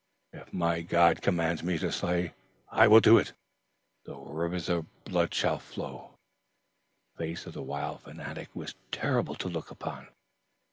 If 0.33 0.51
my 0.51 0.81
God 0.81 1.21
commands 1.21 1.61
me 1.61 1.77
to 1.77 1.91
slay, 1.91 2.33
I 2.71 2.87
will 2.87 3.01
do 3.01 3.19
it, 3.19 3.33
though 4.05 4.25
rivers 4.25 4.67
of 4.67 4.87
blood 5.03 5.31
shall 5.31 5.59
flow" 5.59 6.15
The 7.17 7.23
face 7.23 7.45
of 7.45 7.53
the 7.53 7.61
wild 7.61 8.01
fanatic 8.01 8.49
was 8.55 8.73
terrible 8.91 9.35
to 9.35 9.47
look 9.47 9.69
upon. 9.69 10.07